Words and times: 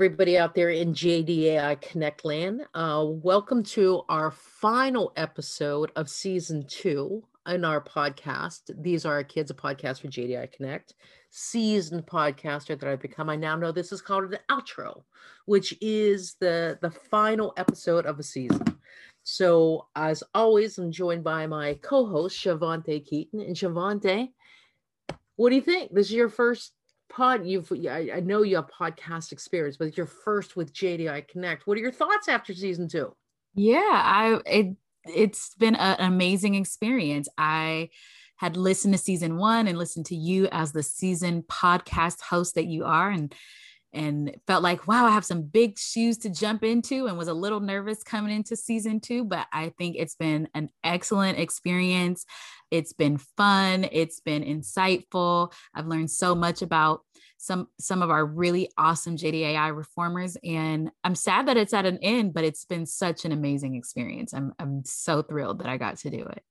everybody 0.00 0.38
out 0.38 0.54
there 0.54 0.70
in 0.70 0.94
JDAI 0.94 1.78
Connect 1.82 2.24
land. 2.24 2.62
Uh, 2.72 3.04
welcome 3.06 3.62
to 3.64 4.00
our 4.08 4.30
final 4.30 5.12
episode 5.14 5.92
of 5.94 6.08
season 6.08 6.64
two 6.66 7.22
in 7.46 7.66
our 7.66 7.84
podcast. 7.84 8.70
These 8.82 9.04
are 9.04 9.12
our 9.12 9.24
kids, 9.24 9.50
a 9.50 9.54
podcast 9.54 10.00
for 10.00 10.08
JDAI 10.08 10.52
Connect. 10.52 10.94
Seasoned 11.28 12.06
podcaster 12.06 12.80
that 12.80 12.88
I've 12.88 13.02
become. 13.02 13.28
I 13.28 13.36
now 13.36 13.56
know 13.56 13.72
this 13.72 13.92
is 13.92 14.00
called 14.00 14.32
an 14.32 14.38
outro, 14.50 15.02
which 15.44 15.76
is 15.82 16.34
the 16.40 16.78
the 16.80 16.90
final 16.90 17.52
episode 17.58 18.06
of 18.06 18.18
a 18.18 18.22
season. 18.22 18.78
So, 19.22 19.88
as 19.96 20.22
always, 20.34 20.78
I'm 20.78 20.90
joined 20.90 21.24
by 21.24 21.46
my 21.46 21.74
co-host 21.82 22.42
Shavante 22.42 23.04
Keaton. 23.04 23.40
And 23.40 23.54
Shavante, 23.54 24.30
what 25.36 25.50
do 25.50 25.56
you 25.56 25.62
think? 25.62 25.92
This 25.92 26.06
is 26.06 26.14
your 26.14 26.30
first 26.30 26.72
pod 27.10 27.44
you've 27.44 27.70
I, 27.72 28.20
know 28.24 28.42
you 28.42 28.56
have 28.56 28.68
podcast 28.68 29.32
experience 29.32 29.76
but 29.76 29.96
you're 29.96 30.06
first 30.06 30.56
with 30.56 30.72
JDAI 30.72 31.28
connect. 31.28 31.66
What 31.66 31.76
are 31.76 31.80
your 31.80 31.92
thoughts 31.92 32.28
after 32.28 32.54
season 32.54 32.88
two? 32.88 33.14
Yeah 33.54 33.78
i 33.82 34.40
it 34.46 34.76
it's 35.04 35.54
been 35.54 35.74
a, 35.74 35.96
an 35.98 36.12
amazing 36.12 36.54
experience. 36.54 37.28
I 37.38 37.90
had 38.36 38.56
listened 38.56 38.94
to 38.94 38.98
season 38.98 39.36
one 39.36 39.66
and 39.66 39.78
listened 39.78 40.06
to 40.06 40.16
you 40.16 40.48
as 40.50 40.72
the 40.72 40.82
season 40.82 41.42
podcast 41.42 42.20
host 42.22 42.54
that 42.54 42.66
you 42.66 42.84
are 42.84 43.10
and 43.10 43.34
and 43.92 44.36
felt 44.46 44.62
like 44.62 44.86
wow 44.86 45.06
i 45.06 45.10
have 45.10 45.24
some 45.24 45.42
big 45.42 45.78
shoes 45.78 46.18
to 46.18 46.30
jump 46.30 46.62
into 46.62 47.06
and 47.06 47.18
was 47.18 47.28
a 47.28 47.34
little 47.34 47.60
nervous 47.60 48.02
coming 48.02 48.34
into 48.34 48.56
season 48.56 49.00
two 49.00 49.24
but 49.24 49.46
i 49.52 49.70
think 49.78 49.96
it's 49.98 50.14
been 50.14 50.48
an 50.54 50.68
excellent 50.84 51.38
experience. 51.38 52.26
It's 52.70 52.92
been 52.92 53.18
fun. 53.18 53.86
It's 53.90 54.20
been 54.20 54.44
insightful. 54.44 55.52
I've 55.74 55.86
learned 55.86 56.10
so 56.10 56.34
much 56.34 56.62
about 56.62 57.02
some 57.38 57.68
some 57.78 58.02
of 58.02 58.10
our 58.10 58.26
really 58.26 58.70
awesome 58.76 59.16
jdai 59.16 59.74
reformers 59.74 60.36
and 60.44 60.90
i'm 61.04 61.14
sad 61.14 61.48
that 61.48 61.56
it's 61.56 61.72
at 61.72 61.86
an 61.86 61.98
end 62.02 62.34
but 62.34 62.44
it's 62.44 62.66
been 62.66 62.84
such 62.84 63.24
an 63.24 63.32
amazing 63.32 63.76
experience. 63.76 64.34
I'm, 64.34 64.52
I'm 64.58 64.84
so 64.84 65.22
thrilled 65.22 65.60
that 65.60 65.68
i 65.68 65.78
got 65.78 65.96
to 65.98 66.10
do 66.10 66.18
it 66.18 66.42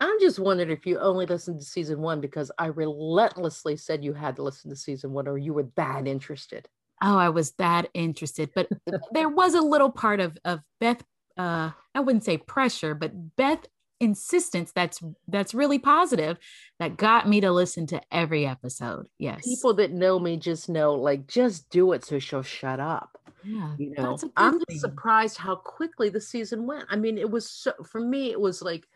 I'm 0.00 0.18
just 0.20 0.38
wondering 0.38 0.70
if 0.70 0.86
you 0.86 0.98
only 0.98 1.26
listened 1.26 1.60
to 1.60 1.64
season 1.64 2.00
one 2.00 2.20
because 2.20 2.50
I 2.58 2.66
relentlessly 2.66 3.76
said 3.76 4.02
you 4.02 4.14
had 4.14 4.36
to 4.36 4.42
listen 4.42 4.70
to 4.70 4.76
season 4.76 5.12
one 5.12 5.28
or 5.28 5.36
you 5.36 5.52
were 5.52 5.68
that 5.76 6.06
interested. 6.06 6.68
Oh, 7.02 7.16
I 7.16 7.28
was 7.28 7.52
that 7.52 7.88
interested. 7.94 8.50
But 8.54 8.68
there 9.12 9.28
was 9.28 9.54
a 9.54 9.60
little 9.60 9.90
part 9.90 10.20
of 10.20 10.36
of 10.44 10.60
Beth, 10.80 11.02
uh, 11.36 11.70
I 11.94 12.00
wouldn't 12.00 12.24
say 12.24 12.38
pressure, 12.38 12.94
but 12.94 13.36
Beth 13.36 13.66
insistence 14.00 14.72
that's 14.74 15.02
that's 15.28 15.52
really 15.52 15.78
positive 15.78 16.38
that 16.78 16.96
got 16.96 17.28
me 17.28 17.38
to 17.42 17.52
listen 17.52 17.86
to 17.86 18.00
every 18.10 18.46
episode. 18.46 19.06
Yes. 19.18 19.44
People 19.44 19.74
that 19.74 19.92
know 19.92 20.18
me 20.18 20.38
just 20.38 20.68
know 20.68 20.94
like 20.94 21.26
just 21.26 21.68
do 21.68 21.92
it 21.92 22.04
so 22.04 22.18
she'll 22.18 22.42
shut 22.42 22.80
up. 22.80 23.18
Yeah. 23.44 23.74
You 23.78 23.94
know, 23.96 24.18
I'm 24.36 24.60
just 24.68 24.80
surprised 24.80 25.36
how 25.36 25.56
quickly 25.56 26.08
the 26.08 26.20
season 26.20 26.66
went. 26.66 26.86
I 26.90 26.96
mean, 26.96 27.18
it 27.18 27.30
was 27.30 27.48
so 27.48 27.72
for 27.84 28.00
me, 28.00 28.30
it 28.30 28.40
was 28.40 28.62
like 28.62 28.86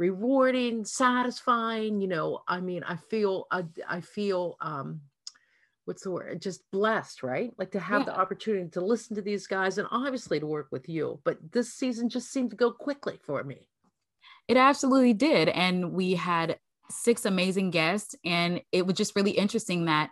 rewarding, 0.00 0.84
satisfying. 0.84 2.00
You 2.00 2.08
know, 2.08 2.42
I 2.48 2.60
mean, 2.60 2.82
I 2.82 2.96
feel 2.96 3.46
I, 3.52 3.64
I 3.88 4.00
feel 4.00 4.56
um 4.60 5.02
what's 5.84 6.02
the 6.02 6.10
word? 6.10 6.42
Just 6.42 6.68
blessed, 6.72 7.22
right? 7.22 7.52
Like 7.58 7.72
to 7.72 7.80
have 7.80 8.02
yeah. 8.02 8.06
the 8.06 8.18
opportunity 8.18 8.68
to 8.70 8.80
listen 8.80 9.16
to 9.16 9.22
these 9.22 9.46
guys 9.46 9.78
and 9.78 9.88
obviously 9.90 10.40
to 10.40 10.46
work 10.46 10.68
with 10.70 10.88
you. 10.88 11.20
But 11.24 11.38
this 11.52 11.74
season 11.74 12.08
just 12.08 12.32
seemed 12.32 12.50
to 12.50 12.56
go 12.56 12.70
quickly 12.70 13.18
for 13.24 13.42
me. 13.44 13.68
It 14.48 14.56
absolutely 14.56 15.14
did. 15.14 15.48
And 15.48 15.92
we 15.92 16.14
had 16.14 16.58
six 16.90 17.24
amazing 17.24 17.70
guests. 17.70 18.14
And 18.24 18.60
it 18.72 18.86
was 18.86 18.94
just 18.94 19.16
really 19.16 19.32
interesting 19.32 19.86
that 19.86 20.10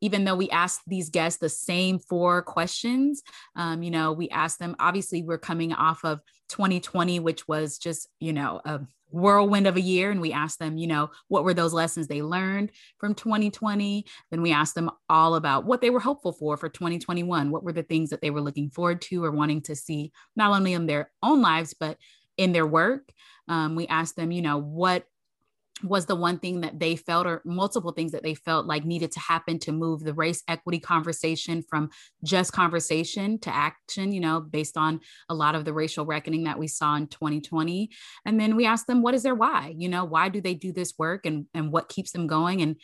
even 0.00 0.24
though 0.24 0.34
we 0.34 0.50
asked 0.50 0.80
these 0.88 1.10
guests 1.10 1.38
the 1.38 1.48
same 1.48 2.00
four 2.00 2.42
questions, 2.42 3.22
um, 3.54 3.84
you 3.84 3.90
know, 3.92 4.12
we 4.12 4.28
asked 4.30 4.58
them, 4.58 4.74
obviously, 4.80 5.22
we're 5.22 5.38
coming 5.38 5.72
off 5.72 6.04
of 6.04 6.20
2020, 6.48 7.20
which 7.20 7.46
was 7.46 7.78
just, 7.78 8.08
you 8.18 8.32
know, 8.32 8.60
a 8.64 8.80
whirlwind 9.12 9.66
of 9.66 9.76
a 9.76 9.80
year. 9.80 10.10
And 10.10 10.20
we 10.20 10.32
asked 10.32 10.58
them, 10.58 10.76
you 10.76 10.86
know, 10.86 11.10
what 11.28 11.44
were 11.44 11.54
those 11.54 11.72
lessons 11.72 12.06
they 12.06 12.22
learned 12.22 12.72
from 12.98 13.14
2020? 13.14 14.04
Then 14.30 14.42
we 14.42 14.52
asked 14.52 14.74
them 14.74 14.90
all 15.08 15.34
about 15.34 15.64
what 15.64 15.80
they 15.80 15.90
were 15.90 16.00
hopeful 16.00 16.32
for 16.32 16.56
for 16.56 16.68
2021. 16.68 17.50
What 17.50 17.64
were 17.64 17.72
the 17.72 17.82
things 17.82 18.10
that 18.10 18.20
they 18.20 18.30
were 18.30 18.40
looking 18.40 18.70
forward 18.70 19.00
to 19.02 19.24
or 19.24 19.30
wanting 19.30 19.62
to 19.62 19.76
see, 19.76 20.12
not 20.36 20.52
only 20.52 20.72
in 20.72 20.86
their 20.86 21.10
own 21.22 21.42
lives, 21.42 21.74
but 21.78 21.98
in 22.36 22.52
their 22.52 22.66
work. 22.66 23.12
Um, 23.48 23.74
we 23.74 23.86
asked 23.86 24.16
them, 24.16 24.30
you 24.30 24.42
know, 24.42 24.58
what 24.58 25.04
was 25.84 26.06
the 26.06 26.16
one 26.16 26.38
thing 26.38 26.60
that 26.60 26.78
they 26.78 26.96
felt 26.96 27.26
or 27.26 27.42
multiple 27.44 27.92
things 27.92 28.12
that 28.12 28.22
they 28.22 28.34
felt 28.34 28.66
like 28.66 28.84
needed 28.84 29.12
to 29.12 29.20
happen 29.20 29.58
to 29.58 29.72
move 29.72 30.00
the 30.00 30.14
race 30.14 30.42
equity 30.48 30.78
conversation 30.78 31.62
from 31.68 31.90
just 32.24 32.52
conversation 32.52 33.38
to 33.38 33.54
action 33.54 34.12
you 34.12 34.20
know 34.20 34.40
based 34.40 34.76
on 34.76 35.00
a 35.28 35.34
lot 35.34 35.54
of 35.54 35.64
the 35.64 35.72
racial 35.72 36.06
reckoning 36.06 36.44
that 36.44 36.58
we 36.58 36.68
saw 36.68 36.94
in 36.96 37.06
2020 37.06 37.90
and 38.24 38.40
then 38.40 38.56
we 38.56 38.66
asked 38.66 38.86
them 38.86 39.02
what 39.02 39.14
is 39.14 39.22
their 39.22 39.34
why? 39.34 39.74
You 39.76 39.88
know 39.88 40.04
why 40.04 40.28
do 40.28 40.40
they 40.40 40.54
do 40.54 40.72
this 40.72 40.94
work 40.98 41.26
and 41.26 41.46
and 41.54 41.72
what 41.72 41.88
keeps 41.88 42.12
them 42.12 42.26
going? 42.26 42.62
And 42.62 42.76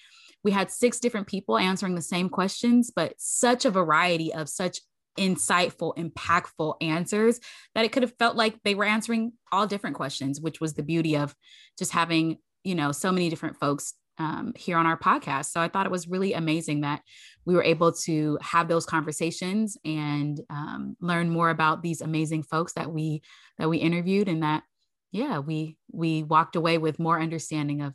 we 0.44 0.50
had 0.50 0.70
six 0.70 1.00
different 1.00 1.26
people 1.26 1.58
answering 1.58 1.94
the 1.94 2.03
same 2.03 2.28
questions 2.28 2.91
but 2.94 3.14
such 3.19 3.64
a 3.64 3.70
variety 3.70 4.32
of 4.32 4.48
such 4.48 4.81
insightful, 5.19 5.97
impactful 5.97 6.76
answers 6.81 7.41
that 7.75 7.84
it 7.84 7.91
could 7.92 8.04
have 8.04 8.16
felt 8.19 8.37
like 8.37 8.62
they 8.62 8.76
were 8.76 8.84
answering 8.84 9.32
all 9.50 9.66
different 9.66 9.97
questions, 9.97 10.41
which 10.41 10.60
was 10.60 10.75
the 10.75 10.82
beauty 10.82 11.16
of 11.16 11.34
just 11.76 11.92
having 11.92 12.38
you 12.68 12.74
know, 12.74 12.92
so 12.92 13.10
many 13.10 13.30
different 13.30 13.56
folks 13.56 13.94
um, 14.18 14.52
here 14.56 14.76
on 14.76 14.84
our 14.84 14.98
podcast. 14.98 15.46
So 15.46 15.60
I 15.60 15.68
thought 15.68 15.86
it 15.86 15.92
was 15.92 16.06
really 16.06 16.34
amazing 16.34 16.82
that 16.82 17.00
we 17.46 17.54
were 17.54 17.62
able 17.62 17.92
to 17.92 18.38
have 18.42 18.68
those 18.68 18.84
conversations 18.84 19.78
and 19.84 20.38
um, 20.50 20.96
learn 21.00 21.30
more 21.30 21.48
about 21.48 21.82
these 21.82 22.02
amazing 22.02 22.42
folks 22.42 22.74
that 22.74 22.92
we 22.92 23.22
that 23.58 23.70
we 23.70 23.78
interviewed, 23.78 24.28
and 24.28 24.42
that 24.42 24.64
yeah, 25.12 25.38
we 25.38 25.78
we 25.90 26.24
walked 26.24 26.56
away 26.56 26.76
with 26.76 26.98
more 26.98 27.18
understanding 27.18 27.80
of 27.80 27.94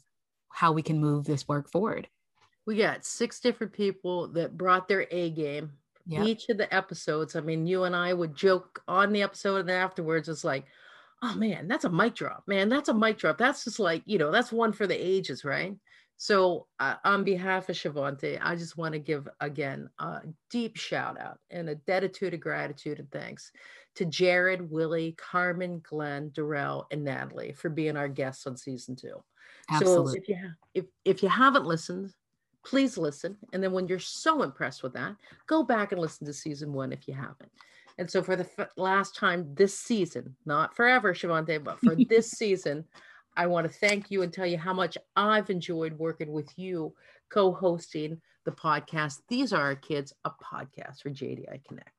how 0.49 0.71
we 0.71 0.81
can 0.81 0.99
move 0.99 1.25
this 1.25 1.47
work 1.47 1.69
forward. 1.69 2.07
We 2.65 2.77
got 2.77 3.05
six 3.05 3.39
different 3.39 3.73
people 3.73 4.29
that 4.29 4.57
brought 4.57 4.87
their 4.87 5.05
A 5.11 5.29
game. 5.29 5.73
Yep. 6.07 6.25
Each 6.25 6.49
of 6.49 6.57
the 6.57 6.73
episodes. 6.73 7.35
I 7.35 7.41
mean, 7.41 7.67
you 7.67 7.83
and 7.83 7.95
I 7.95 8.11
would 8.13 8.35
joke 8.35 8.81
on 8.87 9.13
the 9.13 9.21
episode 9.21 9.57
and 9.57 9.69
then 9.69 9.81
afterwards 9.81 10.27
it's 10.27 10.43
like, 10.43 10.65
oh 11.23 11.35
man, 11.35 11.67
that's 11.67 11.85
a 11.85 11.89
mic 11.89 12.15
drop, 12.15 12.43
man. 12.47 12.67
That's 12.69 12.89
a 12.89 12.93
mic 12.93 13.17
drop. 13.17 13.37
That's 13.37 13.63
just 13.63 13.79
like, 13.79 14.03
you 14.05 14.17
know, 14.17 14.29
that's 14.29 14.51
one 14.51 14.73
for 14.73 14.85
the 14.85 14.95
ages, 14.95 15.45
right? 15.45 15.75
So, 16.17 16.67
uh, 16.79 16.95
on 17.03 17.23
behalf 17.23 17.69
of 17.69 17.75
Shavante, 17.75 18.39
I 18.41 18.55
just 18.55 18.77
want 18.77 18.93
to 18.93 18.99
give 18.99 19.27
again 19.39 19.89
a 19.99 20.21
deep 20.49 20.77
shout 20.77 21.19
out 21.19 21.39
and 21.49 21.69
a 21.69 21.75
deditude 21.75 22.33
of 22.33 22.39
gratitude 22.39 22.99
and 22.99 23.09
thanks 23.09 23.51
to 23.95 24.05
Jared, 24.05 24.69
Willie, 24.69 25.15
Carmen, 25.17 25.81
Glenn, 25.87 26.29
Darrell, 26.29 26.87
and 26.91 27.03
Natalie 27.03 27.53
for 27.53 27.69
being 27.69 27.97
our 27.97 28.07
guests 28.07 28.45
on 28.45 28.57
season 28.57 28.95
two. 28.95 29.23
Absolutely. 29.71 30.11
So, 30.11 30.17
if 30.17 30.29
you 30.29 30.35
ha- 30.35 30.55
if 30.73 30.85
if 31.05 31.23
you 31.23 31.29
haven't 31.29 31.65
listened, 31.65 32.13
please 32.65 32.97
listen. 32.97 33.37
And 33.53 33.63
then 33.63 33.71
when 33.71 33.87
you're 33.87 33.99
so 33.99 34.43
impressed 34.43 34.83
with 34.83 34.93
that, 34.93 35.15
go 35.47 35.63
back 35.63 35.93
and 35.93 36.01
listen 36.01 36.27
to 36.27 36.33
season 36.33 36.73
one 36.73 36.91
if 36.93 37.07
you 37.07 37.13
haven't. 37.13 37.51
And 37.97 38.09
so 38.09 38.23
for 38.23 38.35
the 38.35 38.47
f- 38.57 38.69
last 38.77 39.15
time 39.15 39.53
this 39.53 39.77
season, 39.77 40.35
not 40.45 40.75
forever, 40.75 41.13
Shavante, 41.13 41.63
but 41.63 41.79
for 41.79 41.95
this 42.09 42.31
season, 42.31 42.85
I 43.35 43.47
want 43.47 43.71
to 43.71 43.77
thank 43.79 44.11
you 44.11 44.21
and 44.21 44.31
tell 44.31 44.45
you 44.45 44.57
how 44.57 44.73
much 44.73 44.97
I've 45.15 45.49
enjoyed 45.49 45.93
working 45.93 46.31
with 46.31 46.51
you 46.57 46.93
co-hosting 47.29 48.21
the 48.45 48.51
podcast. 48.51 49.19
These 49.27 49.53
are 49.53 49.61
our 49.61 49.75
kids, 49.75 50.13
a 50.25 50.31
podcast 50.31 51.01
for 51.01 51.09
JDAI 51.09 51.63
Connect. 51.67 51.89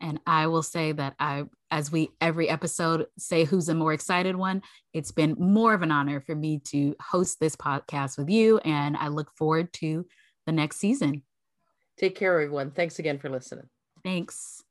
And 0.00 0.18
I 0.26 0.48
will 0.48 0.64
say 0.64 0.92
that 0.92 1.14
I, 1.20 1.44
as 1.70 1.92
we 1.92 2.10
every 2.20 2.48
episode 2.48 3.06
say 3.18 3.44
who's 3.44 3.66
the 3.66 3.74
more 3.74 3.92
excited 3.92 4.34
one, 4.34 4.62
it's 4.92 5.12
been 5.12 5.36
more 5.38 5.74
of 5.74 5.82
an 5.82 5.92
honor 5.92 6.20
for 6.20 6.34
me 6.34 6.58
to 6.66 6.96
host 7.00 7.38
this 7.38 7.54
podcast 7.54 8.18
with 8.18 8.28
you. 8.28 8.58
And 8.58 8.96
I 8.96 9.08
look 9.08 9.30
forward 9.36 9.72
to 9.74 10.04
the 10.44 10.52
next 10.52 10.78
season. 10.78 11.22
Take 11.96 12.16
care, 12.16 12.32
everyone. 12.32 12.72
Thanks 12.72 12.98
again 12.98 13.18
for 13.18 13.30
listening. 13.30 13.68
Thanks. 14.02 14.64